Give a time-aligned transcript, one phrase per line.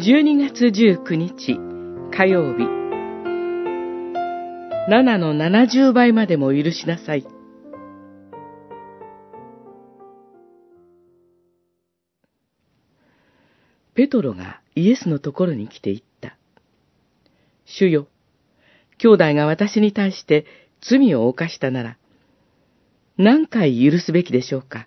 [0.00, 1.58] 12月19日
[2.16, 2.62] 火曜日
[4.88, 7.26] 7の70倍までも許しなさい。
[13.96, 16.36] ペトロがイエスのところに来て言った。
[17.64, 18.06] 主よ、
[18.98, 20.46] 兄弟が私に対して
[20.80, 21.96] 罪を犯したなら、
[23.16, 24.86] 何回許すべきでしょうか？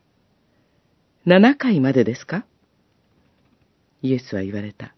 [1.26, 2.46] 七回までですか？
[4.02, 4.96] イエスは言われた。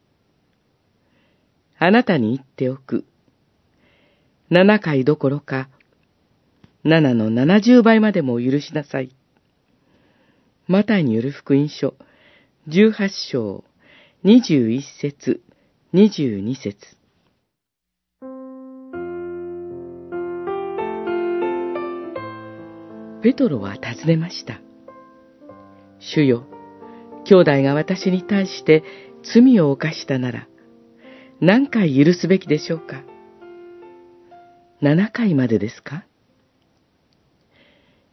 [1.85, 3.03] あなたに言っておく。
[4.49, 5.67] 七回どころか、
[6.85, 9.13] 七の七十倍までも許しなさい。
[10.65, 11.95] マタイによる福音書、
[12.69, 13.65] 十八章、
[14.23, 15.41] 二十一節、
[15.91, 16.77] 二十二節。
[23.23, 24.61] ペトロは尋ねました。
[25.99, 26.45] 主よ、
[27.25, 28.85] 兄弟が私に対して
[29.33, 30.47] 罪を犯したなら、
[31.45, 33.03] 何回許すべきでしょうか？
[34.79, 36.05] 七回までですか？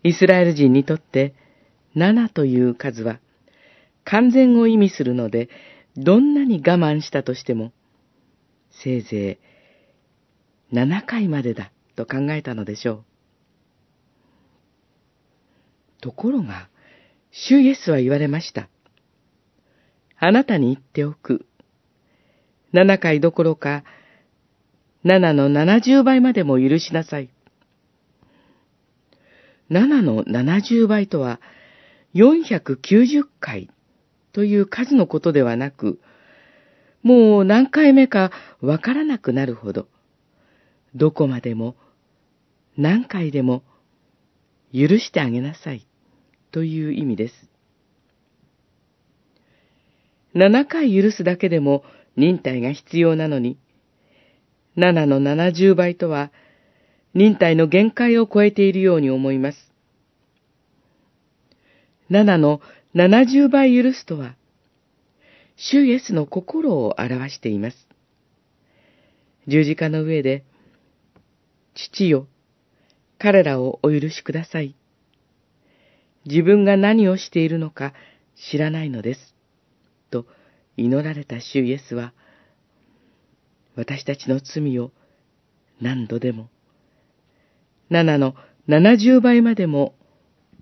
[0.03, 1.37] イスラエル人にとって
[1.95, 3.21] 七という数は
[4.03, 5.49] 完全を意味するので、
[5.97, 7.71] どんなに我慢したとしても、
[8.83, 9.39] せいぜ
[10.73, 13.05] い七回までだと考えたのでしょう。
[16.01, 16.69] ところが、
[17.31, 18.69] 主イエスは言われました。
[20.19, 21.47] あなたに言っておく。
[22.73, 23.85] 七回どころか、
[25.03, 27.31] 七の七十倍までも許しなさい。
[29.69, 31.41] 七の七十倍とは、
[32.13, 33.71] 四百九十回
[34.33, 36.01] という数のことではなく、
[37.03, 39.89] もう何回目かわからなくなるほど、
[40.95, 41.77] どこまでも、
[42.77, 43.63] 何回でも、
[44.73, 45.87] 許してあげなさい、
[46.53, 47.35] という意味です。
[50.35, 51.83] 七回許すだけでも
[52.17, 53.59] 忍耐が必要なのに、
[54.77, 56.31] 七の七十倍とは、
[57.15, 59.59] 忍耐の限界を超えているように思います。
[62.09, 62.61] 七の
[62.95, 64.35] 七十倍許すとは、
[65.57, 67.77] 主イエスの心を表しています。
[69.47, 70.45] 十字架の上で、
[71.75, 72.27] 父よ、
[73.19, 74.75] 彼らをお許しください。
[76.27, 77.93] 自分が何をしているのか
[78.51, 79.35] 知らないのです。
[80.11, 80.27] と
[80.81, 82.15] 祈られた主イエスは、
[83.77, 84.93] 私たちの罪を
[85.81, 86.49] 何度でも、
[87.91, 88.35] 七の
[88.67, 89.95] 七十倍までも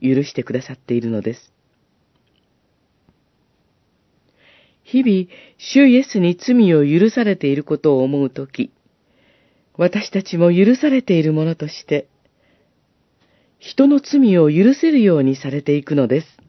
[0.03, 1.53] 許してくださっているのです。
[4.83, 8.73] 日々、主イエスに罪を許されていることを思うとき、
[9.77, 12.09] 私たちも許されているものとして、
[13.61, 16.48] 人の罪を許せるようにされていくのです。